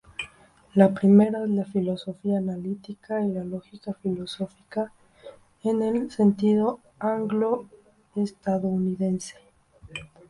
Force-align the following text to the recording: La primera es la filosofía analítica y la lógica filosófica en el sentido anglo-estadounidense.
La 0.73 0.95
primera 0.95 1.43
es 1.43 1.49
la 1.51 1.63
filosofía 1.63 2.39
analítica 2.39 3.21
y 3.23 3.27
la 3.33 3.43
lógica 3.43 3.93
filosófica 3.93 4.91
en 5.63 5.83
el 5.83 6.09
sentido 6.09 6.79
anglo-estadounidense. 6.97 9.35